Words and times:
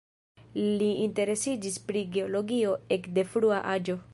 Li 0.79 0.87
interesiĝis 1.03 1.77
pri 1.91 2.03
geologio 2.17 2.75
ek 2.99 3.07
de 3.19 3.27
frua 3.35 3.61
aĝo. 3.75 4.01